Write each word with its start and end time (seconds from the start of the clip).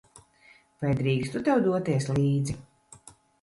Vai 0.85 0.89
drīkstu 1.01 1.41
tev 1.49 1.61
doties 1.67 2.09
līdzi? 2.17 2.57